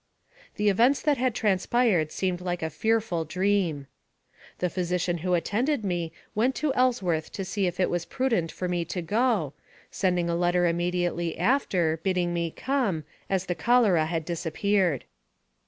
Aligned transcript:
The 0.55 0.67
events 0.67 0.99
that 1.03 1.19
had 1.19 1.35
transpired 1.35 2.11
seemed 2.11 2.41
like 2.41 2.63
a 2.63 2.71
fear 2.71 2.99
ful 2.99 3.23
dream. 3.23 3.85
The 4.57 4.67
physician 4.71 5.19
who 5.19 5.35
attended 5.35 5.85
me 5.85 6.11
went 6.33 6.55
to 6.55 6.73
Ellsworth 6.73 7.31
to 7.33 7.45
see 7.45 7.67
if 7.67 7.79
it 7.79 7.87
was 7.87 8.05
prudent 8.05 8.51
for 8.51 8.67
me 8.67 8.83
to 8.85 9.03
go, 9.03 9.53
sending 9.91 10.27
a 10.27 10.33
letter 10.35 10.65
immediately 10.65 11.37
after, 11.37 11.99
bidding 12.01 12.33
me 12.33 12.49
come, 12.49 13.03
as 13.29 13.45
the 13.45 13.53
cholera 13.53 14.07
had 14.07 14.25
disappeared. 14.25 15.05